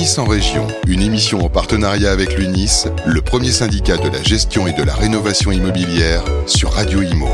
[0.00, 4.66] L'UNIS en région, une émission en partenariat avec l'UNIS, le premier syndicat de la gestion
[4.66, 7.28] et de la rénovation immobilière sur Radio Imo.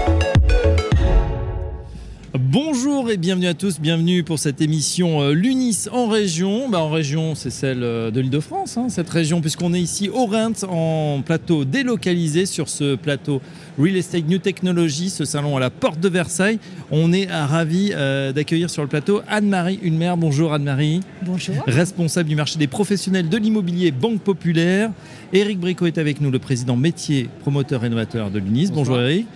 [2.35, 6.69] Bonjour et bienvenue à tous, bienvenue pour cette émission euh, L'UNIS en région.
[6.69, 10.26] Bah, en région, c'est celle euh, de l'Île-de-France, hein, cette région, puisqu'on est ici au
[10.26, 13.40] Rhin, en plateau délocalisé sur ce plateau
[13.79, 16.59] Real Estate New Technology, ce salon à la porte de Versailles.
[16.91, 20.15] On est euh, ravis euh, d'accueillir sur le plateau Anne-Marie Ulmer.
[20.16, 21.01] Bonjour Anne-Marie.
[21.23, 21.56] Bonjour.
[21.66, 24.91] Responsable du marché des professionnels de l'immobilier Banque Populaire.
[25.35, 28.71] Éric Bricot est avec nous, le président métier, promoteur rénovateur de l'UNIS.
[28.73, 29.27] Bonjour Éric.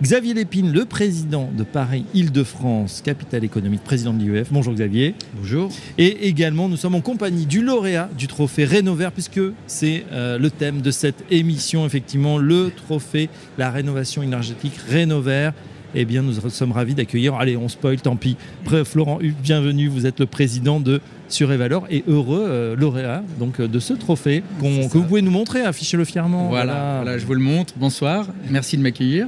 [0.00, 4.46] Xavier Lépine, le président de Paris Île-de-France, capitale économique, président de l'IEF.
[4.52, 5.16] Bonjour Xavier.
[5.34, 5.72] Bonjour.
[5.98, 10.52] Et également, nous sommes en compagnie du lauréat du trophée Rénovert, puisque c'est euh, le
[10.52, 15.52] thème de cette émission, effectivement, le trophée, la rénovation énergétique Rénovert.
[15.96, 17.34] Eh bien, nous sommes ravis d'accueillir.
[17.34, 18.36] Allez, on spoil, tant pis.
[18.84, 19.88] Florent bienvenue.
[19.88, 24.96] Vous êtes le président de Sur et heureux euh, lauréat donc, de ce trophée que
[24.96, 25.62] vous pouvez nous montrer.
[25.62, 26.50] Affichez-le fièrement.
[26.50, 27.74] Voilà, voilà, je vous le montre.
[27.76, 28.28] Bonsoir.
[28.48, 29.26] Merci de m'accueillir.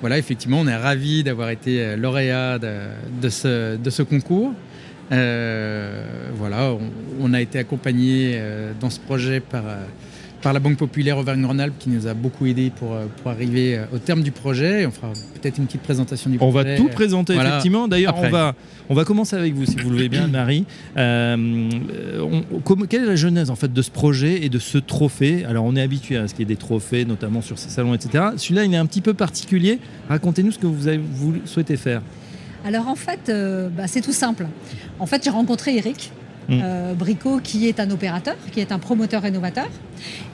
[0.00, 4.52] Voilà, effectivement, on est ravis d'avoir été euh, lauréat de, ce, concours.
[5.10, 6.80] Euh, voilà, on,
[7.20, 9.64] on a été accompagné euh, dans ce projet par,
[10.42, 13.84] par la Banque Populaire Auvergne-Rhône-Alpes qui nous a beaucoup aidé pour, euh, pour arriver euh,
[13.94, 14.86] au terme du projet.
[14.86, 15.08] On fera
[15.40, 16.72] peut-être une petite présentation du On projet.
[16.72, 17.50] va tout présenter Voilà.
[17.50, 17.88] effectivement.
[17.88, 18.54] D'ailleurs, on va,
[18.88, 20.64] on va commencer avec vous, si vous le voulez bien, Marie.
[20.96, 21.70] Euh,
[22.52, 25.44] on- comme- quelle est la genèse en fait de ce projet et de ce trophée?
[25.44, 27.94] Alors, on est habitué à ce qu'il y ait des trophées, notamment sur ces salons,
[27.94, 28.24] etc.
[28.36, 29.78] Celui-là, il est un petit peu particulier.
[30.08, 32.02] Racontez-nous ce que vous, avez, vous souhaitez faire.
[32.64, 34.46] Alors en fait, euh, bah, c'est tout simple.
[34.98, 36.10] En fait, j'ai rencontré Eric
[36.48, 36.60] Mm.
[36.62, 39.68] euh, Bricot, qui est un opérateur, qui est un promoteur rénovateur.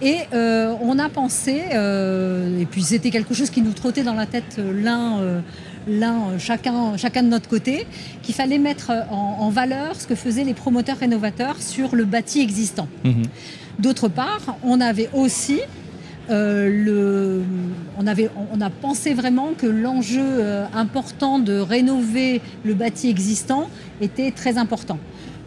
[0.01, 4.15] Et euh, on a pensé, euh, et puis c'était quelque chose qui nous trottait dans
[4.15, 5.43] la tête euh, l'un,
[5.89, 7.87] l'un chacun, chacun de notre côté,
[8.23, 12.41] qu'il fallait mettre en, en valeur ce que faisaient les promoteurs rénovateurs sur le bâti
[12.41, 12.89] existant.
[13.05, 13.25] Mhm.
[13.79, 15.61] D'autre part, on avait aussi
[16.31, 17.43] euh, le,
[17.99, 23.69] on, avait, on a pensé vraiment que l'enjeu euh, important de rénover le bâti existant
[24.01, 24.99] était très important.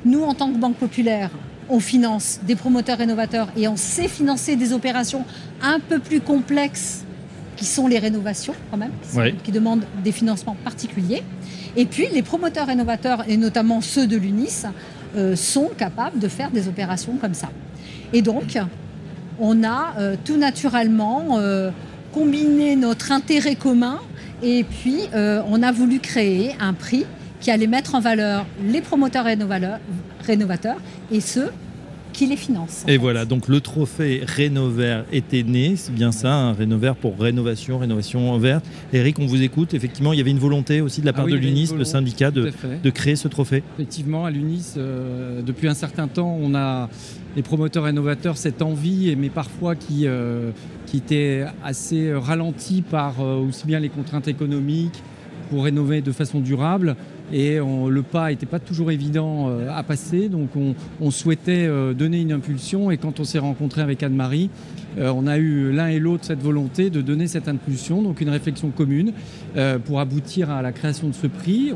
[0.06, 1.32] Nous, en tant que banque populaire,
[1.68, 5.26] on finance des promoteurs rénovateurs et on sait financer des opérations
[5.64, 7.04] un peu plus complexes
[7.56, 9.34] qui sont les rénovations quand même, qui, sont- Ouais.
[9.44, 11.24] qui demandent des financements particuliers.
[11.76, 14.66] Et puis les promoteurs rénovateurs, et notamment ceux de l'UNIS,
[15.16, 17.50] euh, sont capables de faire des opérations comme ça.
[18.14, 18.58] Et donc,
[19.40, 21.72] on a euh, tout naturellement euh,
[22.14, 24.00] combiné notre intérêt commun
[24.44, 27.06] et puis on a voulu créer un prix
[27.46, 29.78] qui allait mettre en valeur les promoteurs rénovateurs,
[30.26, 30.78] rénovateurs
[31.12, 31.52] et ceux
[32.12, 32.82] qui les financent.
[32.86, 32.98] en Et fait.
[32.98, 38.36] voilà, donc le trophée Rénovert était né, c'est bien ça, un Rénovert pour rénovation, rénovation
[38.40, 38.66] verte.
[38.94, 39.76] Eric, on vous écoute.
[39.76, 41.84] Effectivement, il y avait une volonté aussi de la Ah part oui, de l'UNIS, le
[41.84, 42.52] syndicat, de,
[42.84, 43.62] de créer ce trophée.
[43.76, 46.90] Effectivement, à l'UNIS, euh, depuis un certain temps, on a
[47.36, 50.50] les promoteurs rénovateurs cette envie, mais parfois qui, euh,
[50.88, 55.04] qui était assez ralenti par euh, aussi bien les contraintes économiques
[55.52, 56.96] pour rénover de façon durable.
[57.34, 60.50] Et le pas n'était pas toujours évident euh, à passer, donc
[61.02, 62.92] on, souhaitait euh, donner une impulsion.
[62.92, 64.50] Et quand on s'est rencontré avec Anne-Marie,
[64.98, 68.30] euh, on a eu l'un et l'autre cette volonté de donner cette impulsion, donc une
[68.30, 69.14] réflexion commune
[69.86, 71.72] pour aboutir à la création de ce prix.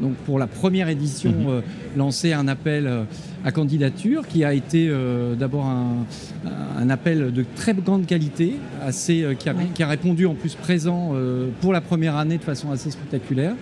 [0.00, 1.46] Donc pour la première édition Mhm.
[1.48, 1.60] euh,
[1.96, 3.04] lancé un appel euh,
[3.44, 6.06] à candidature qui a été euh, d'abord un,
[6.78, 9.66] un appel de très grande qualité, assez, euh, qui, a, Ouais.
[9.74, 13.54] qui a répondu en plus présent euh, pour la première année de façon assez spectaculaire.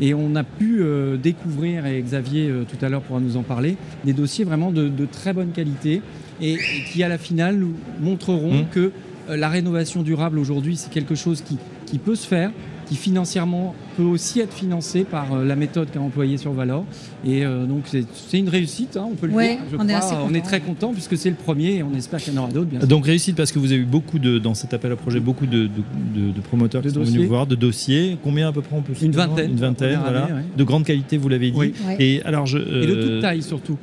[0.00, 3.42] Et on a pu euh, découvrir, et Xavier euh, tout à l'heure pourra nous en
[3.42, 6.02] parler, des dossiers vraiment de, de très bonne qualité
[6.40, 6.58] et, et
[6.92, 8.66] qui à la finale nous montreront Mhm.
[8.72, 8.92] que
[9.30, 12.50] euh, la rénovation durable aujourd'hui c'est quelque chose qui, qui peut se faire,
[12.86, 16.84] qui financièrement peut aussi être financé par euh, la méthode qu'a employée sur Valor.
[17.24, 17.84] Et euh, donc
[18.28, 19.64] c'est une réussite, hein, on peut le Ouais, dire.
[19.72, 19.98] je on est crois.
[19.98, 20.44] assez on est content.
[20.44, 22.80] très content puisque c'est le premier et on espère qu'il y en aura d'autres bien
[22.80, 22.88] sûr.
[22.88, 25.46] Donc réussite parce que vous avez eu beaucoup de dans cet appel à projet beaucoup
[25.46, 25.68] de, de-
[26.14, 27.26] de- de promoteurs De qui sont venus dossiers.
[27.28, 28.18] voir, de dossiers.
[28.22, 30.24] Combien à peu près on peut Une vingtaine, Une vingtaine, voilà.
[30.24, 30.44] année, ouais.
[30.56, 31.58] De grande qualité, vous l'avez dit.
[31.58, 31.72] Oui.
[31.86, 31.96] Ouais.
[31.98, 32.58] Et alors je.
[32.58, 33.76] Et de euh, toute taille surtout.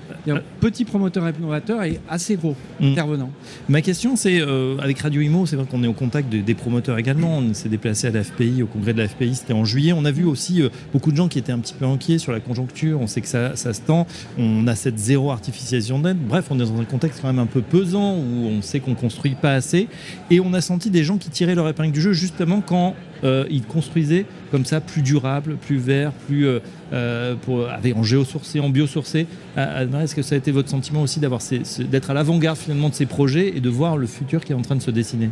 [0.59, 2.85] Petit promoteur rénovateur et assez gros Mm.
[2.91, 3.29] intervenant.
[3.69, 6.53] Ma question, c'est euh, avec Radio Imo, c'est vrai qu'on est au contact de- des
[6.53, 7.37] promoteurs également.
[7.37, 9.93] On s'est déplacé à la FPI, au congrès de la FPI, c'était en juillet.
[9.93, 12.31] On a vu aussi euh, beaucoup de gens qui étaient un petit peu inquiets sur
[12.31, 12.99] la conjoncture.
[13.01, 14.07] On sait que ça, se tend.
[14.37, 16.17] On a cette zéro artificialisation d'aide.
[16.17, 18.95] Bref, on est dans un contexte quand même un peu pesant où on sait qu'on
[18.95, 19.87] construit pas assez.
[20.29, 23.45] Et on a senti des gens qui tiraient leur épingle du jeu justement quand euh,
[23.49, 26.45] ils construisaient comme ça plus durable, plus vert, plus
[26.91, 27.35] euh,
[27.95, 29.27] en géosourcé, en biosourcé.
[29.57, 33.55] Est-ce que ça a été votre sentiment aussi d'être à l'avant-garde finalement de ces projets
[33.55, 35.29] et de voir le futur qui est en train de se dessiner?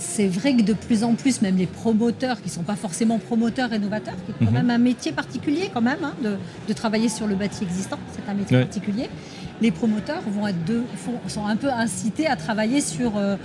[0.00, 3.18] C'est vrai que de plus en plus, même les promoteurs qui ne sont pas forcément
[3.18, 4.56] promoteurs rénovateurs, qui est quand Mhm.
[4.56, 6.36] même un métier particulier quand même, hein, de,
[6.68, 8.64] de travailler sur le bâti existant, c'est un métier Ouais.
[8.64, 9.08] particulier,
[9.60, 10.56] les promoteurs vont être
[11.28, 13.36] sont un peu incités à travailler sur euh,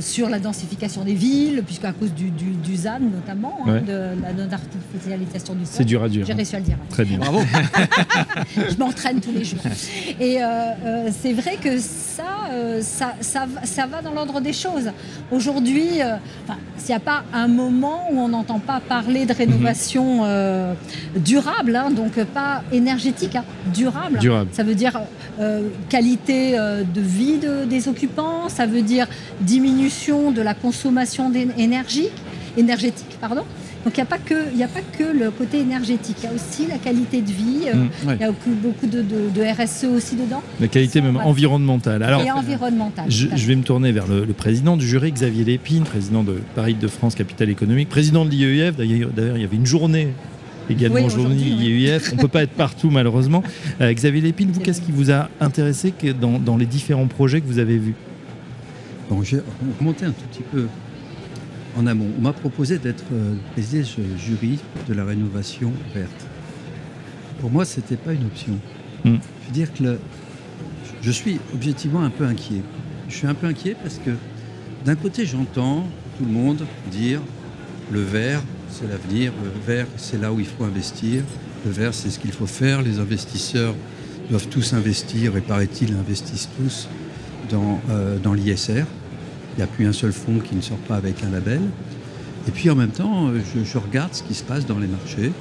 [0.00, 5.54] sur la densification des villes, puisqu'à cause du, du, ZAN notamment, hein, de la non-artificialisation
[5.54, 5.74] du sol.
[5.74, 6.26] C'est dur à dire.
[6.26, 6.36] J'ai hein.
[6.36, 6.76] réussi à le dire.
[6.90, 7.18] Très bien.
[7.18, 7.40] Bravo.
[8.56, 9.60] Je m'entraîne tous les jours.
[10.20, 10.46] Et euh,
[10.84, 12.50] euh, c'est vrai que ça,
[12.80, 14.90] ça, ça, ça, va dans l'ordre des choses.
[15.30, 16.00] Aujourd'hui,
[16.76, 20.24] s'il n'y a pas un moment où on n'entend pas parler de rénovation
[21.16, 23.36] durable, hein, donc pas énergétique,
[23.72, 24.18] durable.
[24.18, 24.50] durable.
[24.52, 25.00] Ça veut dire
[25.88, 27.38] qualité de vie
[27.68, 29.06] des occupants, ça veut dire
[29.52, 32.08] diminution de la consommation d'énergie,
[32.56, 33.18] énergétique.
[33.20, 33.44] Pardon.
[33.84, 36.32] Donc il n'y a, pas que, a pas que le côté énergétique, il y a
[36.32, 40.40] aussi la qualité de vie, euh, mmh, il y a beaucoup, de, RSE aussi dedans.
[40.60, 42.02] La qualité même environnementale.
[42.02, 43.06] Alors, Et environnementale.
[43.10, 46.86] Je, vais me tourner vers le, président du jury, Xavier Lépine, président de Paris de
[46.86, 48.76] France, capitale économique, président de l'IEIF.
[48.76, 50.08] D'ailleurs, il y avait une journée
[50.70, 52.12] également oui, journée IEIF.
[52.12, 53.42] On ne peut pas être partout malheureusement.
[53.80, 57.46] Euh, Xavier Lépine, vous, qu'est-ce qui vous a intéressé dans, dans les différents projets que
[57.48, 57.96] vous avez vus?
[59.12, 59.42] Bon, j'ai
[59.78, 60.68] remonté un tout petit peu
[61.76, 62.08] en amont.
[62.16, 63.86] On m'a proposé d'être euh, président
[64.16, 66.26] jury de la rénovation verte.
[67.38, 68.54] Pour moi, ce n'était pas une option.
[69.04, 69.16] Hmm.
[69.42, 69.98] Je veux dire que
[71.02, 72.62] je suis objectivement un peu inquiet.
[73.10, 74.12] Je suis un peu inquiet parce que
[74.86, 75.86] d'un côté, j'entends
[76.16, 77.20] tout le monde dire
[77.90, 81.22] le vert, c'est l'avenir, le vert, c'est là où il faut investir,
[81.66, 83.74] le vert, c'est ce qu'il faut faire, les investisseurs
[84.30, 86.88] doivent tous investir et paraît-il investissent tous
[87.50, 88.86] dans, euh, dans l'ISR.
[89.54, 91.60] Il n'y a plus un seul fonds qui ne sort pas avec un label.
[92.48, 95.32] Et puis en même temps, je, regarde ce qui se passe dans les marchés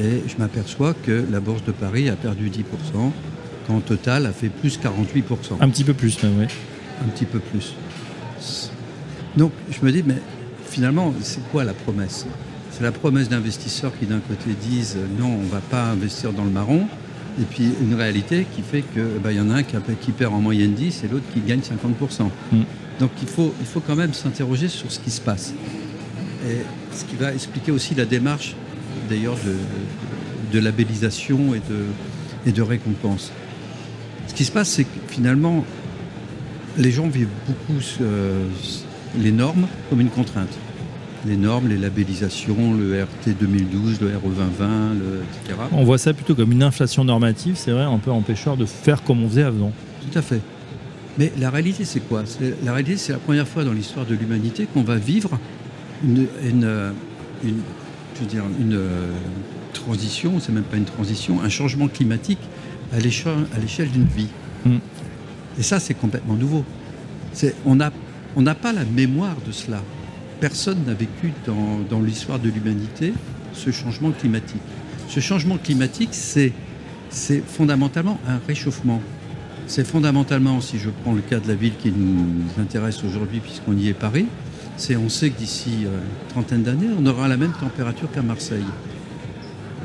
[0.00, 2.62] et je m'aperçois que la Bourse de Paris a perdu 10%,
[3.66, 5.56] quand Total a fait plus 48%.
[5.60, 6.46] Un petit peu plus, oui.
[7.04, 7.74] Un petit peu plus.
[9.36, 10.18] Donc je me dis, mais
[10.66, 12.26] finalement, c'est quoi la promesse?
[12.70, 16.44] C'est la promesse d'investisseurs qui d'un côté disent non, on ne va pas investir dans
[16.44, 16.86] le marron,
[17.40, 20.34] et puis une réalité qui fait qu'il eh ben, y en a un qui, perd
[20.34, 22.28] en moyenne 10 et l'autre qui gagne 50%.
[22.52, 22.62] Mm.
[23.00, 25.54] Donc il faut, il faut quand même s'interroger sur ce qui se passe.
[26.46, 26.58] Et
[26.94, 28.54] ce qui va expliquer aussi la démarche
[29.08, 29.36] d'ailleurs
[30.52, 31.84] de, labellisation et de,
[32.46, 33.32] et de récompense.
[34.28, 35.64] Ce qui se passe, c'est que finalement,
[36.76, 37.80] les gens vivent beaucoup
[39.18, 40.56] les normes comme une contrainte
[41.26, 45.58] les normes, les labellisations, le RT 2012, le RE 2020, etc.
[45.72, 49.02] On voit ça plutôt comme une inflation normative, c'est vrai, un peu empêcheur de faire
[49.02, 49.72] comme on faisait avant.
[50.00, 50.40] Tout à fait.
[51.18, 52.24] Mais la réalité, c'est quoi?
[52.64, 55.38] La réalité, c'est la première fois dans l'histoire de l'humanité qu'on va vivre
[56.02, 56.26] une,
[57.44, 59.10] je veux dire, une euh,
[59.72, 62.40] transition, c'est même pas une transition, un changement climatique
[62.92, 64.28] à l'échelle d'une vie.
[64.64, 64.78] Hmm.
[65.58, 66.64] Et ça, c'est complètement nouveau.
[67.64, 67.92] On n'a
[68.36, 69.82] on pas la mémoire de cela
[70.42, 73.14] personne n'a vécu dans, l'histoire de l'humanité
[73.54, 74.60] ce changement climatique.
[75.08, 76.52] Ce changement climatique, c'est
[77.46, 79.00] fondamentalement un réchauffement.
[79.68, 83.76] C'est fondamentalement, si je prends le cas de la ville qui nous intéresse aujourd'hui, puisqu'on
[83.76, 84.26] y est Paris,
[84.76, 88.22] c'est on sait que d'ici euh, une trentaine d'années, on aura la même température qu'à
[88.22, 88.64] Marseille.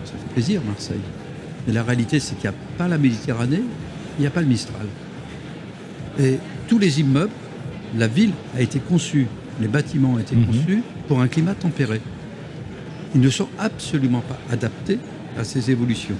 [0.06, 1.06] Ça fait plaisir, Marseille.
[1.68, 3.62] Mais la réalité, c'est qu'il n'y a pas la Méditerranée,
[4.18, 4.88] il n'y a pas le Mistral.
[6.20, 7.34] Et tous les immeubles,
[7.96, 9.28] la ville a été conçue
[9.60, 10.46] les bâtiments ont été mhm.
[10.46, 12.02] conçus pour un climat tempéré.
[13.16, 15.00] Ils ne sont absolument pas adaptés
[15.38, 16.16] à ces évolutions.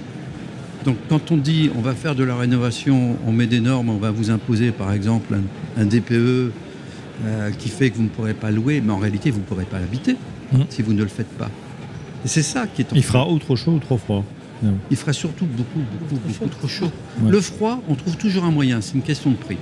[0.84, 3.98] Donc quand on dit on va faire de la rénovation, on met des normes, on
[3.98, 5.36] va vous imposer par exemple
[5.76, 9.40] un, DPE euh, qui fait que vous ne pourrez pas louer, mais en réalité vous
[9.40, 10.16] ne pourrez pas l'habiter
[10.52, 10.66] mhm.
[10.68, 11.50] si vous ne le faites pas.
[12.24, 12.86] Et c'est ça qui est...
[12.94, 14.24] Il fera ou trop chaud ou trop froid
[14.90, 16.90] Il fera surtout beaucoup, beaucoup, beaucoup trop chaud.
[17.28, 19.56] Le froid, on trouve toujours un moyen, c'est une question de prix.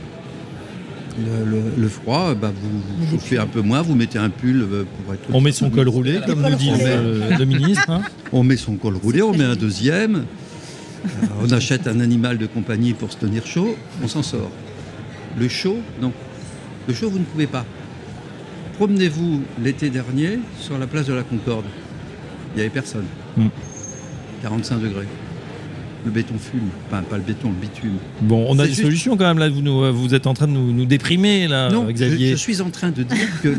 [1.18, 5.22] Le, froid, bah, vous, chauffez un peu moins, vous mettez un pull euh, pour être.
[5.32, 7.88] On met son col roulé, comme nous dit le, ministre.
[7.88, 8.02] Hein.
[8.32, 10.16] on met son col roulé, on met un deuxième.
[11.06, 14.50] Euh, on achète un animal de compagnie pour se tenir chaud, on s'en sort.
[15.38, 16.12] Le chaud, non.
[16.88, 17.64] Le chaud, vous ne pouvez pas.
[18.74, 21.64] Promenez-vous l'été dernier sur la place de la Concorde.
[22.52, 23.06] Il n'y avait personne.
[24.42, 24.82] 45 hmm.
[24.82, 25.06] degrés
[26.06, 26.68] le béton fume.
[26.86, 27.98] Enfin, pas le béton, le bitume.
[28.22, 29.50] Bon, on a des solutions quand même là.
[29.50, 32.30] Vous, vous êtes en train de nous, déprimer là, non, Xavier.
[32.30, 33.54] Je, suis en train de dire que.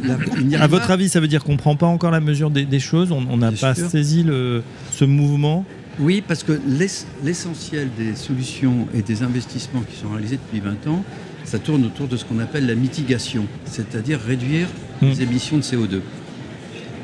[0.55, 3.11] à votre avis, ça veut dire qu'on ne prend pas encore la mesure des, choses?
[3.11, 5.65] On n'a pas saisi le, ce mouvement?
[5.99, 6.59] Oui, parce que
[7.23, 11.03] l'essentiel des solutions et des investissements qui sont réalisés depuis 20 ans,
[11.43, 14.67] ça tourne autour de ce qu'on appelle la mitigation, c'est-à-dire réduire
[15.01, 15.09] hum.
[15.09, 16.01] les émissions de CO2.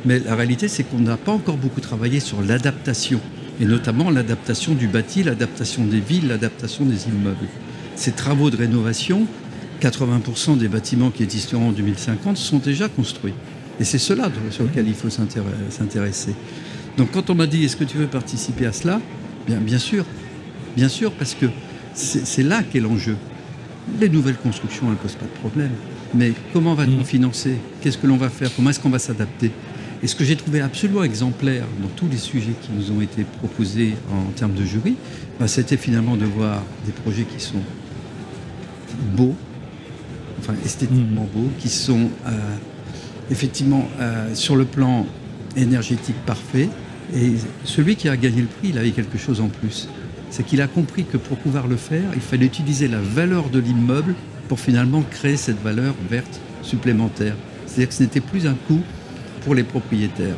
[0.06, 3.20] Mais la réalité, c'est qu'on n'a pas encore beaucoup travaillé sur l'adaptation
[3.62, 7.48] et notamment l'adaptation du bâti, l'adaptation des villes, l'adaptation des immeubles.
[7.96, 9.28] Ces travaux de rénovation,
[9.82, 13.34] 80% des bâtiments qui existeront en 2050 sont déjà construits.
[13.80, 16.34] Et c'est cela sur lequel il faut s'intéresser.
[16.98, 19.02] Donc quand on m'a dit est-ce que tu veux participer à cela?
[19.48, 20.06] Bien, bien sûr,
[20.76, 21.48] bien sûr, parce que
[21.94, 23.16] c'est là qu'est l'enjeu.
[24.00, 25.72] Les nouvelles constructions, elles ne posent pas de problème.
[26.16, 27.06] Mais comment va-t-on Mm.
[27.06, 27.56] financer?
[27.82, 28.50] Qu'est-ce que l'on va faire?
[28.56, 29.52] Comment est-ce qu'on va s'adapter?
[30.04, 33.24] Et ce que j'ai trouvé absolument exemplaire dans tous les sujets qui nous ont été
[33.24, 34.98] proposés en, termes de jury,
[35.40, 37.62] bah, c'était finalement de voir des projets qui sont
[39.16, 39.34] beaux,
[40.40, 42.32] enfin esthétiquement beaux, qui sont euh,
[43.32, 45.08] effectivement euh, sur le plan
[45.56, 46.68] énergétique parfait.
[47.16, 47.32] Et
[47.64, 49.88] celui qui a gagné le prix, il avait quelque chose en plus.
[50.32, 53.60] C'est qu'il a compris que pour pouvoir le faire, il fallait utiliser la valeur de
[53.60, 54.16] l'immeuble
[54.50, 57.36] pour finalement créer cette valeur verte supplémentaire.
[57.68, 58.82] C'est-à-dire que ce n'était plus un coût
[59.44, 60.36] pour les propriétaires.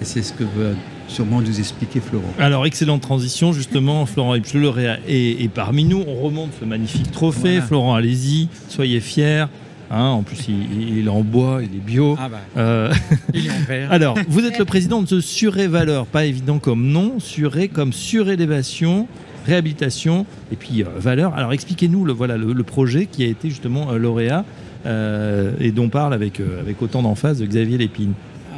[0.00, 0.74] Et c'est ce que veut
[1.08, 2.32] sûrement nous expliquer Florent.
[2.38, 4.06] Alors, excellente transition, justement.
[4.06, 6.02] Florent Ipsch, le lauréat, est, est parmi nous.
[6.06, 7.52] On remonte ce magnifique trophée.
[7.52, 7.62] Voilà.
[7.62, 9.46] Florent, allez-y, soyez fiers.
[9.90, 12.16] Hein, en plus, il, il est en bois, il est bio.
[12.18, 12.92] Ah bah, Euh,
[13.32, 13.88] il est en vert.
[13.92, 19.06] alors, vous êtes le président de Suré Valeur, pas évident comme nom, Suré comme surélévation,
[19.46, 21.34] réhabilitation et puis euh, valeur.
[21.34, 24.44] Alors, expliquez-nous le, voilà, le, le projet qui a été justement euh, lauréat
[24.86, 28.14] euh, et dont parle avec, euh, avec autant d'emphase de Xavier Lépine.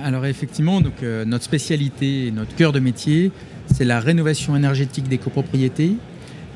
[0.07, 3.33] Alors effectivement, donc, euh, notre spécialité, notre cœur de métier,
[3.75, 5.95] c'est la rénovation énergétique des copropriétés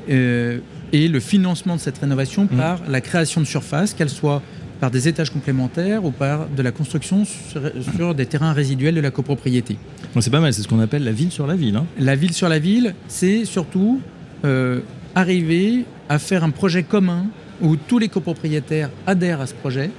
[0.09, 0.59] euh,
[0.93, 2.55] et le financement de cette rénovation Mmh.
[2.55, 4.41] par la création de surfaces, qu'elles soient
[4.79, 7.61] par des étages complémentaires ou par de la construction sur,
[7.97, 9.75] sur des terrains résiduels de la copropriété.
[10.15, 11.75] Bon, c'est pas mal, c'est ce qu'on appelle la ville sur la ville.
[11.75, 11.85] hein.
[11.99, 13.99] La ville sur la ville, c'est surtout
[14.45, 14.79] euh,
[15.13, 17.25] arriver à faire un projet commun
[17.61, 19.91] où tous les copropriétaires adhèrent à ce projet,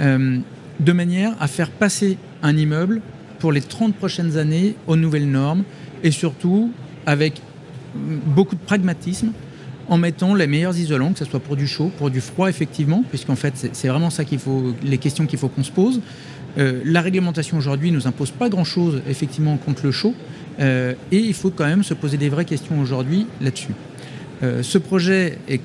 [0.00, 0.38] euh,
[0.80, 3.00] de manière à faire passer un immeuble
[3.40, 5.64] pour les 30 prochaines années aux nouvelles normes
[6.04, 6.70] et surtout
[7.06, 7.40] avec
[7.94, 9.32] beaucoup de pragmatisme
[9.88, 13.02] en mettant les meilleurs isolants, que ce soit pour du chaud, pour du froid, effectivement,
[13.08, 16.00] puisqu'en fait, c'est- vraiment ça qu'il faut, les questions qu'il faut qu'on se pose.
[16.56, 20.14] Euh, la réglementation aujourd'hui nous impose pas grand-chose, effectivement, contre le chaud,
[20.60, 23.74] euh, et il faut quand même se poser des vraies questions aujourd'hui là-dessus.
[24.42, 25.60] Euh, ce projet est,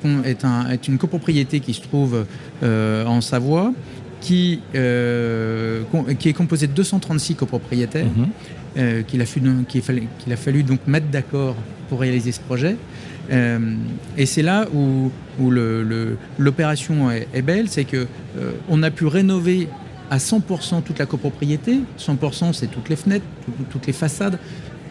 [0.87, 2.25] une copropriété qui se trouve
[2.63, 3.73] en Savoie,
[4.21, 5.83] qui, euh,
[6.19, 8.27] qui est composée de 236 copropriétaires Mhm.
[8.77, 9.65] euh, qu'il a, fallu-
[10.31, 11.55] a donc mettre d'accord
[11.87, 12.75] pour réaliser ce projet.
[13.31, 13.75] Euh,
[14.17, 15.11] et c'est là où,
[16.37, 18.07] l'opération est, est belle, c'est que
[18.37, 19.67] euh, on a pu rénover
[20.11, 21.79] à 100% toute la copropriété.
[21.97, 24.39] 100% c'est toutes les fenêtres, tout- toutes les façades,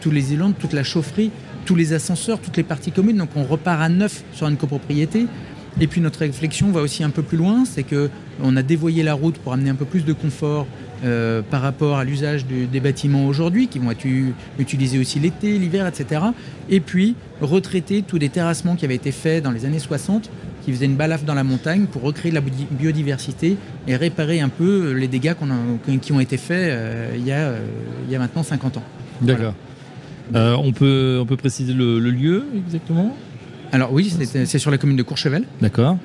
[0.01, 1.31] tous les islands, toute la chaufferie,
[1.65, 3.17] tous les ascenseurs, toutes les parties communes.
[3.17, 5.25] Donc on repart à neuf sur une copropriété.
[5.81, 8.09] Et puis notre réflexion va aussi un peu plus loin, c'est que
[8.43, 10.67] on a dévoyé la route pour amener un peu plus de confort
[11.05, 14.05] euh, par rapport à l'usage des bâtiments aujourd'hui, qui vont être
[14.57, 16.21] utilisés aussi l'été, l'hiver, etc.
[16.69, 20.29] Et puis retraiter tous les terrassements qui avaient été faits dans les années 60,
[20.65, 23.55] qui faisaient une balafre dans la montagne pour recréer de la bi- biodiversité
[23.87, 27.31] et réparer un peu les dégâts qu'on a- qui ont été faits euh, il, y
[27.31, 27.59] a, euh,
[28.07, 28.83] il y a maintenant 50 ans.
[29.21, 29.53] D'accord.
[30.33, 33.15] On, peut, on peut préciser le, le lieu exactement?
[33.71, 34.11] Alors oui,
[34.45, 35.97] c'est sur la commune de Courchevel, D'accord.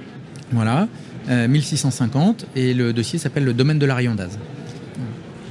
[0.52, 0.87] voilà,
[1.30, 4.38] euh, 1650, et le dossier s'appelle le domaine de la Riondaz.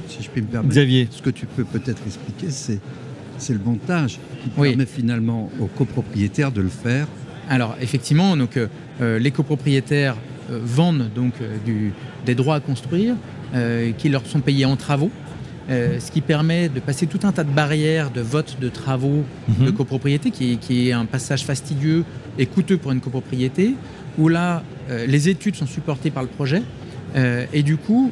[0.08, 0.72] Si je puis me permettre.
[0.72, 1.08] Xavier.
[1.10, 2.78] Ce que tu peux peut-être expliquer, c'est,
[3.38, 4.68] c'est le montage qui Oui.
[4.70, 7.08] permet finalement aux copropriétaires de le faire.
[7.50, 8.68] Alors effectivement, donc, euh,
[9.00, 10.14] euh, les copropriétaires
[10.50, 11.92] euh, vendent donc euh, du-
[12.24, 13.16] des droits à construire
[13.54, 15.10] euh, qui leur sont payés en travaux,
[15.70, 19.24] euh, ce qui permet de passer tout un tas de barrières de vote de travaux
[19.48, 19.66] Mhm.
[19.66, 22.04] de copropriété, qui est, qui est un passage fastidieux
[22.38, 23.74] et coûteux pour une copropriété,
[24.18, 26.62] où là, euh, les études sont supportées par le projet,
[27.16, 28.10] euh, et du coup,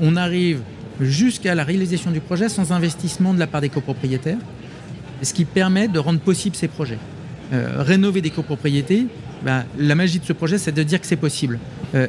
[0.00, 0.60] on arrive
[1.00, 4.38] jusqu'à la réalisation du projet sans investissement de la part des copropriétaires,
[5.22, 6.98] ce qui permet de rendre possible ces projets.
[7.52, 9.06] Rénover des copropriétés,
[9.44, 11.58] bah, la magie de ce projet, c'est de dire que c'est possible.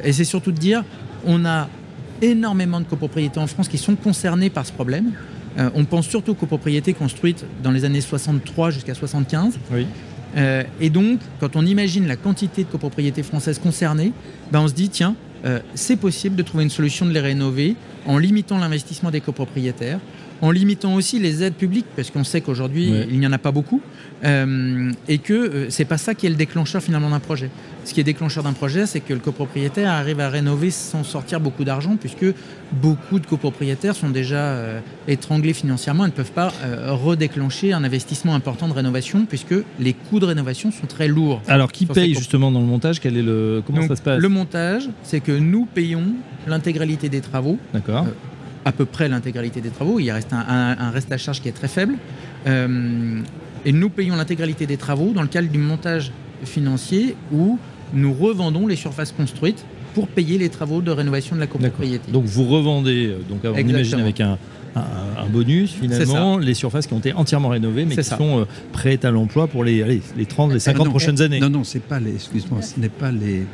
[0.04, 0.84] Et c'est surtout de dire,
[1.24, 1.68] on a
[2.22, 5.12] énormément de copropriétés en France qui sont concernées par ce problème.
[5.58, 9.58] Euh, on pense surtout aux copropriétés construites dans les années 63 jusqu'à 75.
[9.72, 9.86] Oui.
[10.36, 14.12] Euh, et donc, quand on imagine la quantité de copropriétés françaises concernées,
[14.52, 17.76] ben on se dit, tiens, euh, c'est possible de trouver une solution de les rénover
[18.06, 20.00] en limitant l'investissement des copropriétaires,
[20.42, 23.06] en limitant aussi les aides publiques, parce qu'on sait qu'aujourd'hui, Ouais.
[23.10, 23.80] il n'y en a pas beaucoup,
[24.24, 27.50] euh, et que euh, c'est pas ça qui est le déclencheur finalement d'un projet.
[27.84, 31.40] Ce qui est déclencheur d'un projet, c'est que le copropriétaire arrive à rénover sans sortir
[31.40, 32.26] beaucoup d'argent, puisque
[32.72, 37.84] beaucoup de copropriétaires sont déjà euh, étranglés financièrement et ne peuvent pas euh, redéclencher un
[37.84, 41.40] investissement important de rénovation, puisque les coûts de rénovation sont très lourds.
[41.48, 43.00] Alors, qui paye justement dans le montage?
[43.00, 44.20] Quel est le Comment Donc, ça se passe?
[44.20, 46.04] Le montage, c'est que nous payons
[46.46, 48.06] l'intégralité des travaux, D'accord.
[48.66, 49.98] À peu près l'intégralité des travaux.
[50.00, 51.94] Il reste un, un- un reste à charge qui est très faible.
[52.46, 53.20] Euh,
[53.64, 56.12] et nous payons l'intégralité des travaux dans le cadre du montage
[56.44, 57.58] financier où
[57.94, 62.12] nous revendons les surfaces construites pour payer les travaux de rénovation de la copropriété.
[62.12, 64.36] Donc vous revendez, euh, donc on imagine avec un,
[64.74, 68.16] un, un bonus finalement, les surfaces qui ont été entièrement rénovées, mais qui ça.
[68.18, 71.22] sont euh, prêtes à l'emploi pour les, allez, les 30, les 50 Ah, non, prochaines
[71.22, 71.40] années.
[71.40, 72.14] Non, non, c'est pas les.
[72.14, 73.46] Excuse-moi, ce n'est pas les,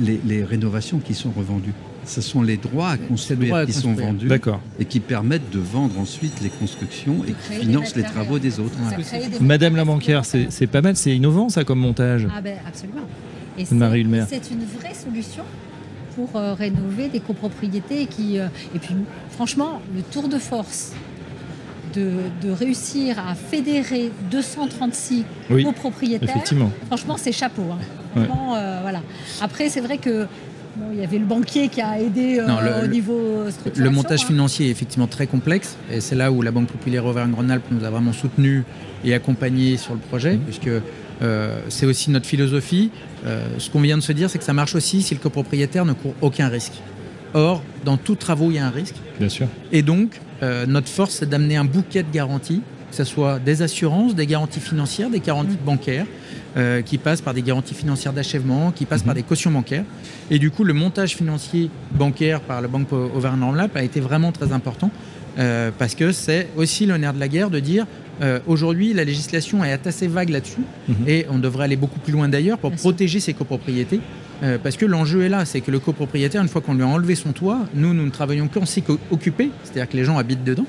[0.00, 1.74] les, les rénovations qui sont revendues.
[2.08, 4.28] Ce sont les droits à construire droits à qui sont vendus
[4.80, 8.74] et qui permettent de vendre ensuite les constructions et qui financent les travaux des autres.
[8.96, 12.26] Des Madame la banquière, c'est pas mal, c'est innovant ça comme montage.
[12.34, 13.02] Ah ben absolument.
[13.58, 14.24] Et c'est- Marie Hulmer.
[14.28, 15.42] C'est une vraie solution
[16.16, 18.38] pour euh, rénover des copropriétés qui.
[18.38, 18.94] euh, et puis
[19.30, 20.92] franchement, le tour de force
[21.94, 22.10] de,
[22.42, 26.70] de réussir à fédérer 236 Oui, copropriétaires, Effectivement.
[26.86, 27.62] franchement c'est chapeau.
[27.72, 27.78] hein.
[28.16, 28.22] Ouais.
[28.56, 29.02] Euh, voilà.
[29.40, 30.26] Après c'est vrai que
[30.78, 33.42] bon, il y avait le banquier qui a aidé euh, Non, le- au le- niveau
[33.44, 34.26] Le structuration, montage hein.
[34.26, 37.90] financier est effectivement très complexe et c'est là où la Banque Populaire Auvergne-Rhône-Alpes nous a
[37.90, 38.62] vraiment soutenus
[39.04, 40.40] et accompagnés sur le projet, Mhm.
[40.40, 40.70] puisque
[41.22, 42.90] euh, c'est aussi notre philosophie.
[43.26, 45.84] Euh, ce qu'on vient de se dire, c'est que ça marche aussi si le copropriétaire
[45.84, 46.74] ne court aucun risque.
[47.34, 48.94] Or, dans tout travaux, il y a un risque.
[49.18, 49.48] Bien sûr.
[49.72, 53.62] Et donc, euh, notre force, c'est d'amener un bouquet de garanties, que ce soit des
[53.62, 56.06] assurances, des garanties financières, des garanties bancaires,
[56.56, 59.84] euh, qui passent par des garanties financières d'achèvement, qui passent par des cautions bancaires.
[60.30, 64.52] Et du coup, le montage financier bancaire par la Banque Auvergne-Rhône-Alpes a été vraiment très
[64.52, 64.90] important,
[65.38, 67.86] euh, parce que c'est aussi le nerf de la guerre de dire,
[68.22, 70.94] euh, aujourd'hui, la législation est assez vague là-dessus, Mhm.
[71.06, 72.90] et on devrait aller beaucoup plus loin d'ailleurs pour Bien sûr.
[72.90, 74.00] protéger ses copropriétés.
[74.42, 76.86] Euh, parce que l'enjeu est là, c'est que le copropriétaire, une fois qu'on lui a
[76.86, 80.44] enlevé son toit, nous, nous ne travaillons qu'en cycle occupé, c'est-à-dire que les gens habitent
[80.44, 80.66] dedans.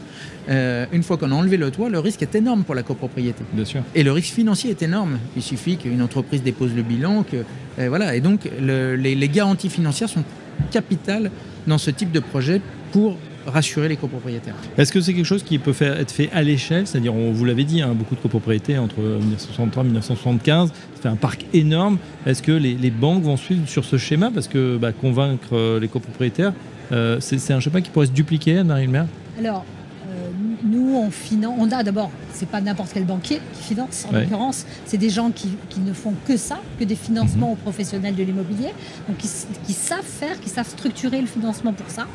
[0.50, 3.44] Euh, une fois qu'on a enlevé le toit, le risque est énorme pour la copropriété.
[3.54, 3.82] Bien sûr.
[3.94, 5.20] Et le risque financier est énorme.
[5.36, 7.38] Il suffit qu'une entreprise dépose le bilan, que
[7.78, 8.16] euh, voilà.
[8.16, 10.24] Et donc, le- les, les garanties financières sont
[10.72, 11.30] capitales
[11.68, 12.62] dans ce type de projet
[12.92, 13.18] pour
[13.50, 14.56] rassurer les copropriétaires.
[14.78, 16.88] Est-ce que c'est quelque chose qui peut faire, être fait à l'échelle?
[16.88, 21.08] C'est-à-dire, on vous l'avez dit, hein, beaucoup de copropriétés entre 1963 et 1975, ça fait
[21.10, 21.98] un parc énorme.
[22.26, 24.32] Est-ce que les, les banques vont suivre sur ce schéma?
[24.34, 26.54] Parce que bah, convaincre euh, les copropriétaires,
[26.92, 29.64] euh, c'est c'est un schéma qui pourrait se dupliquer, Anne-Marie Le Maire Alors,
[30.10, 30.30] euh,
[30.64, 31.56] nous, on finance.
[31.60, 34.06] On a d'abord, c'est pas n'importe quel banquier qui finance.
[34.10, 34.22] En Ouais.
[34.24, 38.16] l'occurrence, c'est des gens qui, qui ne font que ça, que des financements aux professionnels
[38.16, 38.70] de l'immobilier,
[39.08, 42.08] donc qui savent faire, qui savent structurer le financement pour ça.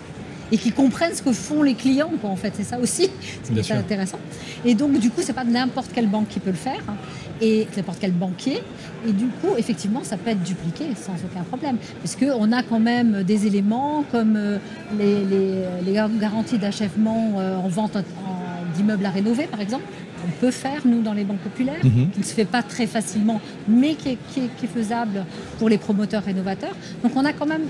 [0.53, 2.53] Et qui comprennent ce que font les clients, quoi, en fait.
[2.57, 3.05] C'est ça aussi,
[3.43, 3.77] ce qui Bien est sûr.
[3.77, 4.19] intéressant.
[4.65, 6.95] Et donc, du coup, c'est pas n'importe quelle banque qui peut le faire, hein,
[7.41, 8.63] et n'importe quel banquier.
[9.09, 11.77] Et du coup, effectivement, ça peut être dupliqué sans aucun problème.
[12.01, 14.59] Puisqu'on a quand même des éléments comme euh,
[14.99, 19.61] les, les- les gar- garanties d'achèvement euh, en vente en- en- d'immeubles à rénover, par
[19.61, 19.85] exemple.
[20.27, 22.11] On peut faire, nous, dans les banques populaires, Mhm.
[22.13, 25.27] qui ne se fait pas très facilement, mais qui est, qui est- qui est faisable
[25.59, 26.75] pour les promoteurs rénovateurs.
[27.03, 27.63] Donc, on a quand même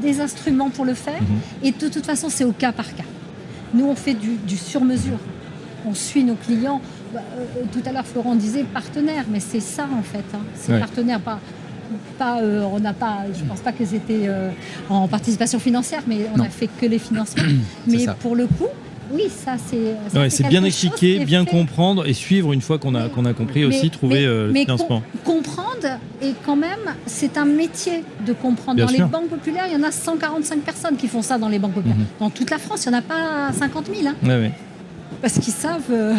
[0.00, 1.20] des instruments pour le faire.
[1.62, 3.04] Et de toute façon, c'est au cas par cas.
[3.74, 5.18] Nous, on fait du, du sur-mesure.
[5.86, 6.80] On suit nos clients.
[7.14, 10.24] Bah, euh, tout à l'heure, Florent disait partenaire, mais c'est ça en fait.
[10.34, 10.40] hein.
[10.54, 10.78] C'est Ouais.
[10.80, 11.38] partenaire, pas.
[12.18, 14.50] pas euh, on n'a pas, je pense pas que c'était euh,
[14.88, 17.42] en participation financière, mais on n'a fait que les financements.
[17.86, 18.14] mais ça.
[18.14, 18.68] pour le coup,
[19.12, 20.18] oui, ça c'est.
[20.18, 20.62] Ouais, C'est bien
[21.22, 21.50] est bien fait.
[21.50, 24.52] comprendre et suivre une fois qu'on a, qu'on a compris aussi, trouver mais- euh, le
[24.52, 25.02] mais financement.
[25.24, 28.76] com- comprendre, et quand même, c'est un métier de comprendre.
[28.76, 29.04] Bien dans sûr.
[29.06, 31.74] les banques populaires, il y en a 145 personnes qui font ça dans les banques
[31.74, 31.96] populaires.
[31.98, 32.06] Mhm.
[32.20, 34.06] Dans toute la France, il n'y en a pas 50 000.
[34.08, 34.52] hein, Ouais, ouais.
[35.22, 35.80] parce qu'ils savent.
[35.90, 36.14] euh,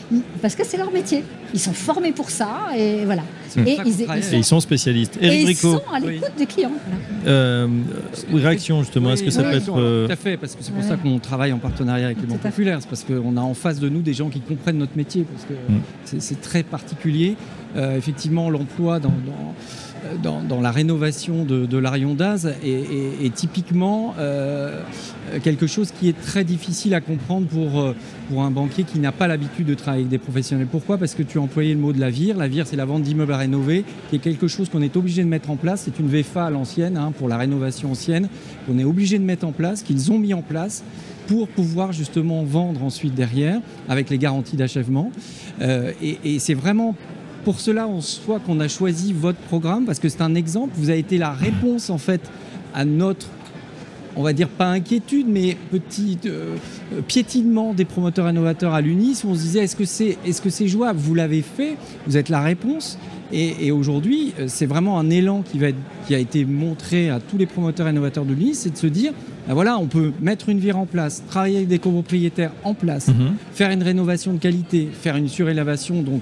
[0.42, 1.24] parce que c'est leur métier.
[1.52, 3.22] Ils sont formés pour ça, et voilà.
[3.66, 5.18] Et ils, Et sont, ils sont spécialistes.
[5.20, 6.70] et ils sont à l'écoute des clients.
[6.86, 7.32] voilà.
[7.36, 7.66] euh,
[8.32, 9.76] oui, réaction justement, est-ce que ça peut être...
[9.76, 10.88] euh, Tout à fait, parce que c'est pour Ouais.
[10.88, 12.78] ça qu'on travaille en partenariat avec les banques populaires.
[12.80, 15.44] C'est parce qu'on a en face de nous des gens qui comprennent notre métier, parce
[15.44, 16.20] que Mm.
[16.20, 17.36] c'est- très particulier.
[17.76, 19.54] Euh, effectivement, l'emploi dans, dans,
[20.22, 24.80] dans- dans la rénovation de, de l'Arion d'Az est, est- est typiquement euh,
[25.42, 27.94] quelque chose qui est très difficile à comprendre pour,
[28.28, 30.66] pour un banquier qui n'a pas l'habitude de travailler avec des professionnels.
[30.70, 30.96] Pourquoi?
[30.98, 32.36] Parce que tu as employé le mot de la VIR.
[32.36, 35.22] La VIR, c'est la vente d'immeubles à rénover, qui est quelque chose qu'on est obligé
[35.22, 35.82] de mettre en place.
[35.84, 38.28] C'est une VFA à l'ancienne, hein, pour la rénovation ancienne,
[38.66, 40.84] qu'on est obligé de mettre en place, qu'ils ont mis en place
[41.26, 45.12] pour pouvoir justement vendre ensuite derrière avec les garanties d'achèvement.
[45.60, 46.96] Euh, et et c'est vraiment
[47.44, 50.72] pour cela en soi qu'on a choisi votre programme parce que c'est un exemple.
[50.74, 52.20] Vous avez été la réponse en fait
[52.74, 53.28] à notre
[54.20, 56.56] on va dire pas inquiétude, mais petit euh,
[56.92, 60.42] euh, piétinement des promoteurs innovateurs à l'UNIS, où on se disait est-ce que c'est est-ce
[60.42, 60.98] que c'est jouable?
[60.98, 62.98] Vous l'avez fait, vous êtes la réponse.
[63.32, 67.08] Et, et aujourd'hui, euh, c'est vraiment un élan qui, va être- qui a été montré
[67.08, 69.12] à tous les promoteurs innovateurs de l'UNIS, c'est de se dire
[69.48, 73.08] ah voilà, on peut mettre une vire en place, travailler avec des copropriétaires en place,
[73.08, 73.36] mhm.
[73.52, 76.02] faire une rénovation de qualité, faire une surélévation.
[76.02, 76.20] Donc,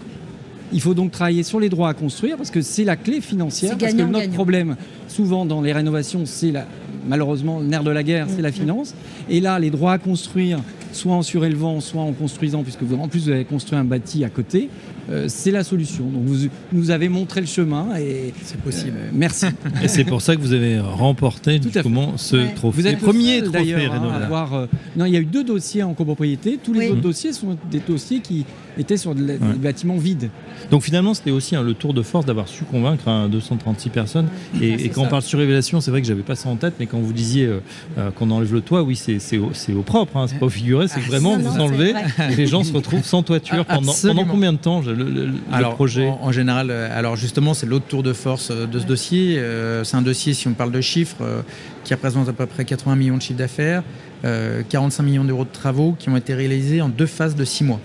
[0.72, 3.72] il faut donc travailler sur les droits à construire parce que c'est la clé financière.
[3.72, 4.34] C'est Parce que notre gagnant.
[4.34, 4.76] problème,
[5.08, 6.66] souvent dans les rénovations, c'est la,
[7.06, 8.94] malheureusement le nerf de la guerre, c'est la finance.
[9.28, 10.60] Et là, les droits à construire,
[10.92, 14.24] soit en surélevant, soit en construisant, puisque vous, en plus vous avez construit un bâti
[14.24, 14.68] à côté,
[15.10, 16.04] euh, c'est la solution.
[16.04, 18.96] Donc vous nous avez montré le chemin et C'est possible.
[18.98, 19.46] euh, merci.
[19.82, 21.78] Et c'est pour ça que vous avez remporté Tout à fait.
[21.80, 22.54] justement ce Ouais.
[22.54, 22.80] trophée.
[22.82, 25.24] Vous êtes le premier seul, trophée d'ailleurs hein, avoir, euh, Non, il y a eu
[25.24, 26.58] deux dossiers en copropriété.
[26.62, 26.88] Tous les Oui.
[26.92, 28.44] autres dossiers sont des dossiers qui
[28.78, 29.52] étaient sur de la- Ouais.
[29.52, 30.30] des bâtiments vides.
[30.70, 34.28] Donc finalement, c'était aussi hein, le tour de force d'avoir su convaincre hein, 236 personnes.
[34.54, 36.48] Et, Ouais, et c'est quand on parle sur révélation, c'est vrai que j'avais pas ça
[36.48, 37.60] en tête, mais quand vous disiez euh,
[37.98, 40.88] euh, qu'on enlève le toit, oui, c'est c'est au, propre, hein, c'est pas au figuré,
[40.88, 42.04] c'est que vraiment Non, vous enlevez vrai.
[42.32, 45.32] et les gens se retrouvent sans toiture Ah, pendant, combien de temps le, le- le
[45.52, 48.84] Alors, projet en, en général, euh, alors justement, c'est l'autre tour de force de ce
[48.86, 49.38] dossier.
[49.38, 51.42] Euh, c'est un dossier, si on parle de chiffres, euh,
[51.84, 53.82] qui représente à peu près 80 millions de chiffres d'affaires,
[54.24, 57.64] euh, 45 millions d'euros de travaux qui ont été réalisés en deux phases de six
[57.64, 57.80] mois.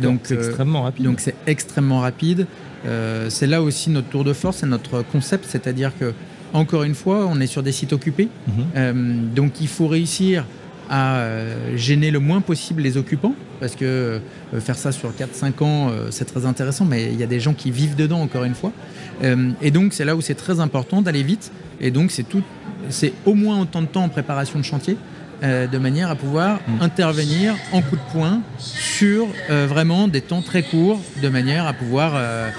[0.00, 1.04] Donc, c'est euh, extrêmement rapide.
[1.04, 2.46] Donc c'est extrêmement rapide.
[2.86, 6.12] Euh, c'est là aussi notre tour de force, c'est notre concept, c'est-à-dire que
[6.52, 8.28] encore une fois, on est sur des sites occupés.
[8.46, 8.54] Mhm.
[8.76, 10.44] Euh, donc il faut réussir
[10.88, 11.26] à
[11.74, 13.84] gêner le moins possible les occupants, parce que
[14.54, 17.40] euh, faire ça sur 4-5 ans, euh, c'est très intéressant, mais il y a des
[17.40, 18.72] gens qui vivent dedans, encore une fois.
[19.22, 22.42] Euh, et donc c'est là où c'est très important d'aller vite, et donc c'est tout,
[22.88, 24.96] c'est au moins autant de temps en préparation de chantier,
[25.42, 26.82] euh, de manière à pouvoir Mm.
[26.82, 31.72] intervenir en coup de poing sur euh, vraiment des temps très courts, de manière à
[31.72, 32.50] pouvoir euh,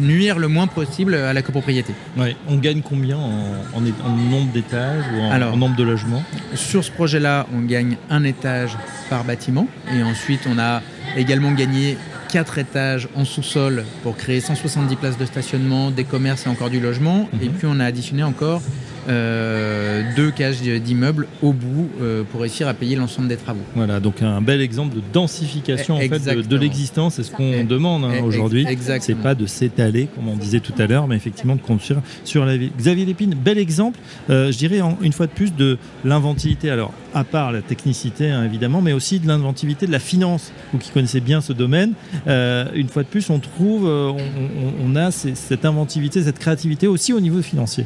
[0.00, 1.92] nuire le moins possible à la copropriété.
[2.16, 5.54] Ouais, on gagne combien en, en é- en nombre d'étages ou en, Alors.
[5.54, 6.22] en nombre de logements?
[6.54, 8.76] Sur ce projet-là, on gagne un étage
[9.08, 9.66] par bâtiment.
[9.96, 10.82] Et ensuite, on a
[11.16, 11.96] également gagné
[12.28, 16.80] quatre étages en sous-sol pour créer 170 places de stationnement, des commerces et encore du
[16.80, 17.28] logement.
[17.32, 17.42] Mhm.
[17.42, 18.60] Et puis, on a additionné encore
[19.08, 23.60] euh, deux cages d'immeubles au bout euh, pour réussir à payer l'ensemble des travaux.
[23.74, 27.14] Voilà, donc un bel exemple de densification en fait, de- l'existence.
[27.14, 28.66] C'est ce qu'on Eh, demande hein, eh, aujourd'hui.
[29.00, 32.44] C'est pas de s'étaler, comme on disait tout à l'heure, mais effectivement de construire sur
[32.44, 32.70] la ville.
[32.78, 33.98] Xavier Lépine, bel exemple,
[34.30, 36.70] euh, je dirais en- une fois de plus, de l'inventivité.
[36.70, 40.52] Alors, à part la technicité, hein, évidemment, mais aussi de l'inventivité de la finance.
[40.72, 41.92] Vous qui connaissez bien ce domaine,
[42.26, 46.86] une fois de plus, on trouve, on, on- on a ces- cette inventivité, cette créativité
[46.86, 47.84] aussi au niveau financier.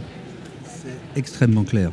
[1.17, 1.91] Extrêmement clair.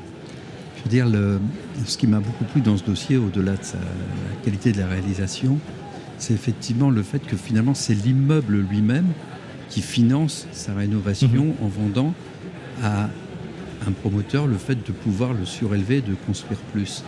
[0.78, 1.40] Je veux dire, le-
[1.86, 4.88] ce qui m'a beaucoup plu dans ce dossier, au-delà de sa, la qualité de la
[4.88, 5.58] réalisation,
[6.18, 9.08] c'est effectivement le fait que finalement c'est l'immeuble lui-même
[9.70, 12.14] qui finance sa rénovation en vendant
[12.84, 13.10] à
[13.88, 17.04] un promoteur le fait de pouvoir le surélever, de construire plus.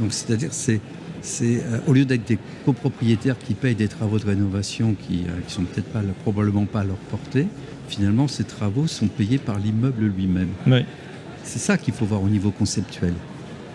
[0.00, 0.80] Donc c'est-à-dire c'est
[1.20, 5.48] c'est euh, au lieu d'être des copropriétaires qui payent des travaux de rénovation qui ne
[5.50, 7.46] sont peut-être pas probablement pas à leur portée,
[7.88, 10.50] finalement ces travaux sont payés par l'immeuble lui-même.
[10.66, 10.86] Ouais.
[11.48, 13.14] C'est ça qu'il faut voir au niveau conceptuel.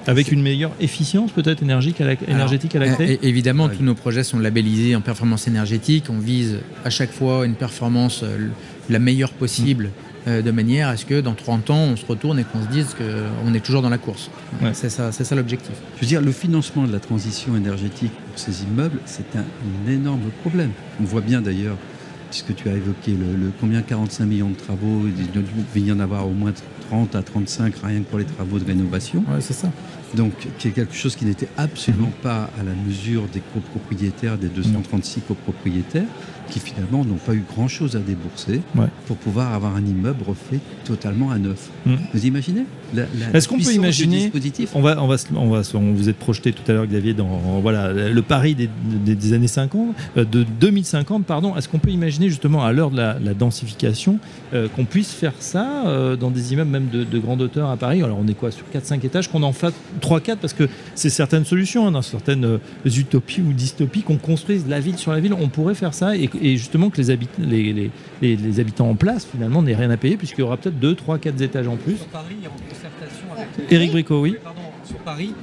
[0.06, 3.20] Avec une meilleure efficience peut-être énergique à la, énergétique à la clé.
[3.24, 3.76] Évidemment, Ouais.
[3.76, 6.06] tous nos projets sont labellisés en performance énergétique.
[6.10, 8.50] On vise à chaque fois une performance euh,
[8.90, 9.90] la meilleure possible,
[10.28, 12.68] euh, de manière à ce que dans 30 ans, on se retourne et qu'on se
[12.68, 14.30] dise qu'on est toujours dans la course.
[14.62, 14.72] Ouais.
[14.74, 15.74] C'est ça, c'est ça l'objectif.
[15.96, 19.40] Je veux dire, le financement de la transition énergétique pour ces immeubles, c'est un,
[19.88, 20.72] un énorme problème.
[21.02, 21.78] On voit bien d'ailleurs,
[22.34, 25.04] puisque tu as évoqué le, combien 45 millions de travaux,
[25.76, 26.52] il y en avoir au moins
[26.89, 29.24] 30 à 35 rien que pour les travaux de rénovation.
[29.30, 29.69] Ouais, c'est ça.
[30.15, 34.47] Donc, qui est quelque chose qui n'était absolument pas à la mesure des copropriétaires, des
[34.47, 36.04] 236 copropriétaires,
[36.49, 38.86] qui finalement n'ont pas eu grand-chose à débourser Ouais.
[39.08, 41.69] pour pouvoir avoir un immeuble refait totalement à neuf.
[41.86, 41.95] Mm.
[42.13, 42.65] Vous imaginez
[43.34, 44.30] Est-ce qu'on peut imaginer-
[44.76, 47.60] On va, on va, on va, on vous êtes projeté tout à l'heure, Xavier, dans
[47.62, 48.69] voilà le Paris des,
[49.04, 51.56] des- des années 50, euh, de 2050, pardon.
[51.56, 54.19] Est-ce qu'on peut imaginer justement à l'heure de la, la densification
[54.54, 57.78] euh, qu'on puisse faire ça euh, dans des immeubles même de, de grande hauteur à
[57.78, 58.04] Paris?
[58.04, 59.73] Alors on est quoi sur 4-5 étages, qu'on en fasse
[60.04, 64.68] 3-4 parce que c'est certaines solutions, hein, dans certaines euh, utopies ou dystopies, qu'on construise
[64.68, 65.34] la ville sur la ville.
[65.34, 68.89] On pourrait faire ça et, et justement que les, habit- les, les, les- les habitants
[68.89, 71.68] en place finalement n'aient rien à payer puisqu'il y aura peut-être 2, 3, 4 étages
[71.68, 71.98] en plus.
[71.98, 73.72] Sur Paris, en concertation avec.
[73.72, 74.36] Éric Bricot, oui.
[74.44, 75.34] Pardon, sur Paris,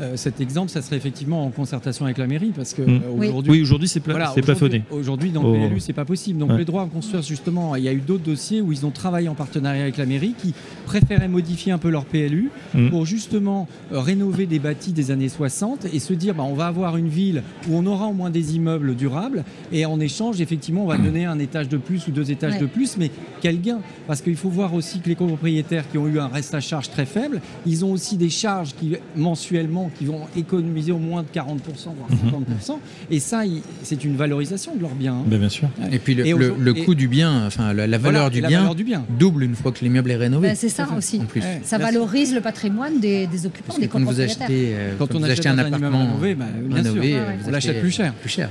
[0.00, 2.88] euh, cet exemple, ça serait effectivement en concertation avec la mairie parce que Mm.
[2.88, 3.26] euh, Oui.
[3.28, 3.52] aujourd'hui.
[3.52, 4.82] Oui, aujourd'hui c'est pla- Voilà, c'est aujourd'hui- plafonné.
[4.90, 5.68] Aujourd'hui, dans le Oh.
[5.68, 6.38] PLU, c'est pas possible.
[6.38, 6.58] Donc, Ouais.
[6.58, 9.28] les droits à construire, justement, il y a eu d'autres dossiers où ils ont travaillé
[9.28, 10.54] en partenariat avec la mairie qui
[10.86, 12.90] préféraient modifier un peu leur PLU Mm.
[12.90, 16.66] pour justement euh, rénover des bâtis des années 60 et se dire bah, on va
[16.66, 20.84] avoir une ville où on aura au moins des immeubles durables et en échange, effectivement,
[20.84, 22.60] on va donner un étage de plus ou deux étages Ouais.
[22.60, 22.96] de plus.
[22.96, 26.28] Mais quel gain Parce qu'il faut voir aussi que les copropriétaires qui ont eu un
[26.28, 30.92] reste à charge très faible, ils ont aussi des charges qui, mensuellement qui vont économiser
[30.92, 32.30] au moins de 40%, voire Mhm.
[32.30, 32.78] 50%.
[33.10, 33.42] Et ça,
[33.82, 35.14] c'est une valorisation de leur bien.
[35.14, 35.22] hein.
[35.26, 35.68] Ben, bien sûr.
[35.92, 38.22] Et puis le, Et le- aujourd'hui- le et- coût du bien, enfin la, la valeur
[38.22, 39.04] Voilà, du la bien valeur du bien.
[39.18, 40.48] double une fois que l'immeuble est rénové.
[40.48, 41.20] Ben, c'est ça aussi.
[41.20, 41.40] En plus.
[41.40, 41.60] Ouais.
[41.64, 44.44] Ça valorise le patrimoine des, des occupants, Parce que des quand vous achetez,
[44.74, 46.92] euh, Quand quand on vous achète achetez un appartement rénové, bah, bien sûr.
[46.92, 47.36] rénové, Ouais, ouais.
[47.40, 48.12] vous On l'achète plus cher.
[48.14, 48.50] Plus cher.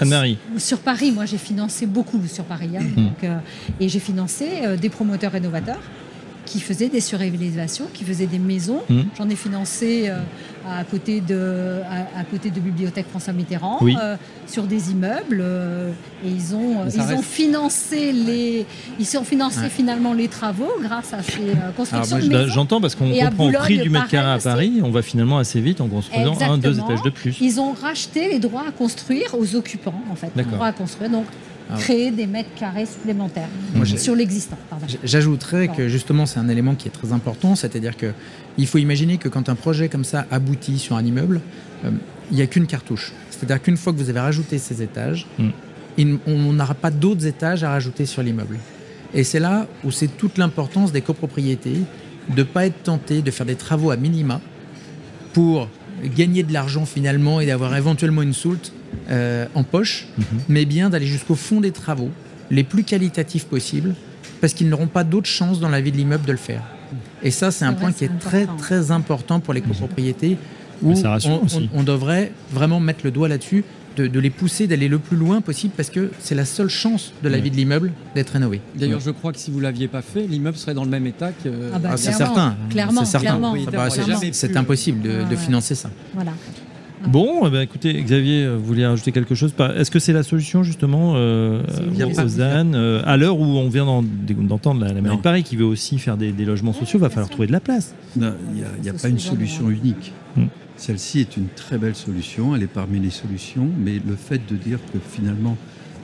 [0.00, 0.38] Anne-Marie.
[0.56, 2.70] Sur Paris, moi j'ai financé beaucoup sur Paris.
[2.74, 3.04] hein, Mhm.
[3.04, 3.36] donc, euh,
[3.80, 5.80] et j'ai financé euh, des promoteurs rénovateurs
[6.46, 8.80] qui faisaient des surélévations, qui faisaient des maisons.
[8.88, 9.04] Mhm.
[9.18, 10.18] J'en ai financé euh,
[10.68, 13.96] à côté de, à, à côté de Bibliothèque François Mitterrand, Oui.
[14.00, 15.40] euh, sur des immeubles.
[15.40, 15.90] euh,
[16.24, 18.66] et ils ont, ils ont financé les,
[18.98, 19.68] ils ont financé Ouais.
[19.70, 22.18] finalement les travaux grâce à ces euh, constructions.
[22.48, 25.60] J'entends parce qu'on comprend au prix du mètre carré à Paris, on va finalement assez
[25.60, 26.86] vite en construisant un, deux Exactement.
[26.90, 27.36] étages de plus.
[27.40, 30.30] Ils ont racheté les droits à construire aux occupants, en fait.
[30.36, 31.24] Les droits à construire, donc
[31.70, 31.80] Ah ouais.
[31.80, 34.56] créer des mètres carrés supplémentaires Moi, sur l'existant.
[35.04, 38.12] J'ajouterais que justement c'est un élément qui est très important, c'est-à-dire que
[38.58, 41.40] il faut imaginer que quand un projet comme ça aboutit sur un immeuble,
[41.84, 41.90] euh,
[42.30, 43.12] il n'y a qu'une cartouche.
[43.30, 45.48] C'est-à-dire qu'une fois que vous avez rajouté ces étages, Mm.
[45.98, 48.58] il- on n'aura pas d'autres étages à rajouter sur l'immeuble.
[49.14, 51.78] Et c'est là où c'est toute l'importance des copropriétés
[52.28, 54.40] de ne pas être tenté de faire des travaux à minima
[55.32, 55.68] pour
[56.16, 58.72] gagner de l'argent finalement et d'avoir éventuellement une soulte
[59.10, 60.24] euh, en poche, Mhm.
[60.48, 62.10] mais bien d'aller jusqu'au fond des travaux,
[62.50, 63.94] les plus qualitatifs possibles,
[64.40, 66.62] parce qu'ils n'auront pas d'autre chance dans la vie de l'immeuble de le faire.
[67.22, 68.56] Et ça, c'est un vrai, point qui est très important.
[68.56, 70.36] très important pour les copropriétés,
[70.82, 71.68] où ça on, aussi.
[71.74, 73.64] on- on devrait vraiment mettre le doigt là-dessus,
[73.96, 77.12] de, de les pousser, d'aller le plus loin possible, parce que c'est la seule chance
[77.22, 78.60] de la vie de l'immeuble d'être rénové.
[78.76, 81.32] D'ailleurs, je crois que si vous l'aviez pas fait, l'immeuble serait dans le même état
[81.32, 81.48] que.
[81.74, 83.52] Ah bah, Ah, c'est certain, clairement, c'est certain.
[83.52, 85.36] Oui, Ah bah, c'est- c'est impossible de, Ouais, de ouais.
[85.36, 85.90] financer ça.
[86.14, 86.32] Voilà.
[87.06, 90.22] Bon, eh ben, écoutez, Xavier, euh, vous voulez rajouter quelque chose Est-ce que c'est la
[90.22, 91.62] solution justement euh,
[91.98, 92.28] euh, aux.
[92.28, 95.56] ZAN euh, À l'heure où on vient d'en- d'entendre la, la mairie de Paris qui
[95.56, 97.94] veut aussi faire des, des logements sociaux, va falloir trouver de la place.
[98.16, 100.12] Il n'y a, y pas une solution unique.
[100.36, 100.44] Mm.
[100.76, 104.56] Celle-ci est une très belle solution, elle est parmi les solutions, mais le fait de
[104.56, 105.56] dire que finalement,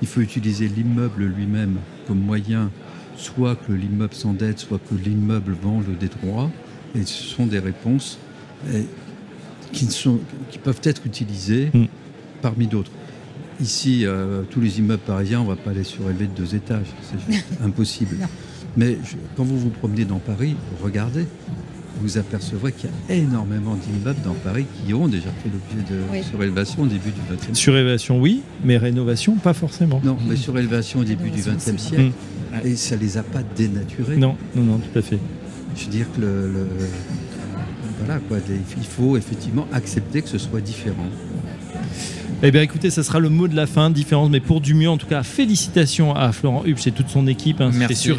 [0.03, 2.71] il faut utiliser l'immeuble lui-même comme moyen,
[3.17, 6.51] soit que l'immeuble s'endette, soit que l'immeuble vende des droits,
[6.95, 8.19] et ce sont des réponses
[9.73, 10.19] qui, ne sont,
[10.51, 11.85] qui peuvent être utilisées Mm.
[12.43, 12.91] parmi d'autres.
[13.61, 16.87] Ici, euh, tous les immeubles parisiens, on ne va pas les surélever de deux étages,
[17.03, 18.17] c'est juste impossible.
[18.21, 18.27] Non.
[18.77, 21.27] Mais je- quand vous vous promenez dans Paris, regardez,
[22.03, 25.99] vous apercevrez qu'il y a énormément d'immeubles dans Paris qui ont déjà fait l'objet de
[26.13, 26.23] Oui.
[26.23, 27.55] surélévation au début du XXe siècle.
[27.57, 30.03] Surélévation, oui, mais rénovation, pas forcément.
[30.05, 32.11] Non, mais surélévation au début du XXe siècle.
[32.65, 34.19] Et ça les a pas dénaturés.
[34.19, 35.19] Non, non, non, tout à fait.
[35.75, 36.69] Je veux dire que le, le-
[38.77, 41.09] il faut effectivement accepter que ce soit différent.
[42.43, 44.91] Eh bien, écoutez, ça sera le mot de la fin, différence, mais pour du mieux,
[44.91, 47.97] en tout cas, félicitations à Florent Hubsch et toute son équipe, hein, Merci.
[47.97, 48.19] sur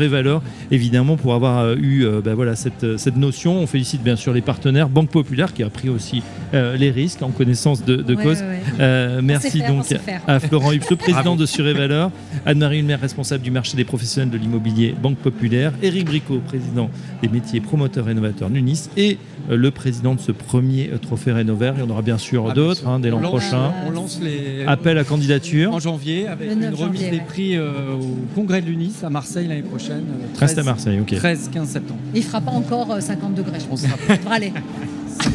[0.72, 3.60] évidemment, pour avoir euh, eu euh, ben voilà, cette, euh, cette notion.
[3.60, 6.24] On félicite bien sûr les partenaires, Banque Populaire, qui a pris aussi
[6.56, 8.40] euh, les risques en connaissance de, de Ouais, cause.
[8.40, 8.62] ouais, ouais.
[8.80, 9.86] Euh, sait merci faire, donc
[10.28, 12.10] à Florent Hubsch, le président de Sur et Valeur,
[12.48, 16.90] Anne-Marie Hulmer, responsable du marché des professionnels de l'immobilier Banque Populaire, Éric Bricot, président
[17.22, 19.20] des métiers promoteurs rénovateurs Nunis, et
[19.52, 21.76] euh, le président de ce premier trophée Rénovaire.
[21.78, 23.72] Il y en aura bien sûr Ah, d'autres hein, dès l'an prochain.
[23.86, 24.66] On lance les.
[24.66, 25.74] Appel à candidature.
[25.74, 27.24] En janvier, avec une 9 remise janvier, des ouais.
[27.28, 30.04] prix euh, au congrès de l'UNIS à Marseille l'année prochaine.
[30.10, 31.14] euh, Reste à Marseille, ok.
[31.14, 32.00] 13-15 septembre.
[32.14, 33.86] Il fera pas encore euh, 50 degrés, je On pense.
[34.32, 34.54] Allez,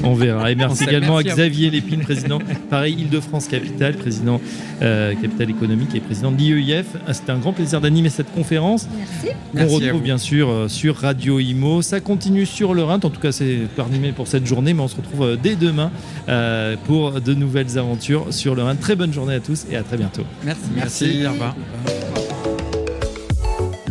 [0.04, 0.50] On verra.
[0.50, 2.38] Et merci également merci à à Xavier Lépine, président,
[2.70, 4.40] pareil, Île-de-France Capital, président
[4.82, 6.86] euh, Capital Économique et président de l'IEIF.
[7.06, 8.88] Ah, C'était un grand plaisir d'animer cette conférence.
[8.96, 9.36] merci.
[9.54, 11.82] On Merci retrouve bien sûr euh, sur Radio Imo.
[11.82, 12.96] Ça continue sur le Rhin.
[13.02, 15.90] En tout cas, c'est terminé pour cette journée, mais on se retrouve euh, dès demain
[16.28, 18.76] euh, pour de nouvelles aventures sur le Rhin.
[18.76, 20.22] Très bonne journée à tous et à très bientôt.
[20.44, 20.60] Merci.
[20.74, 21.26] Merci.
[21.26, 21.54] au revoir.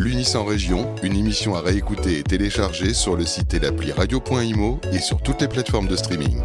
[0.02, 4.80] L'Unis en région, une émission à réécouter et télécharger sur le site et l'appli radio.imo
[4.92, 6.42] et sur toutes les plateformes de streaming.